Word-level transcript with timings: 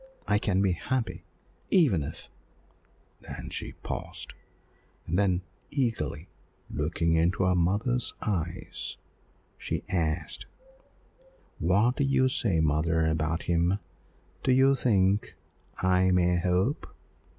I 0.27 0.39
can 0.39 0.63
be 0.63 0.71
happy, 0.71 1.25
even 1.69 2.01
if" 2.01 2.27
There 3.21 3.45
she 3.51 3.73
paused, 3.83 4.33
and 5.05 5.19
then 5.19 5.43
eagerly 5.69 6.27
looking 6.71 7.13
into 7.13 7.43
her 7.43 7.53
mother's 7.53 8.11
eyes 8.19 8.97
she 9.59 9.83
asked, 9.89 10.47
"What 11.59 11.97
do 11.97 12.03
you 12.03 12.29
say, 12.29 12.61
mother, 12.61 13.05
about 13.05 13.43
him? 13.43 13.77
do 14.41 14.51
you 14.51 14.73
think 14.73 15.35
I 15.83 16.09
may 16.09 16.37
hope?" 16.37 16.87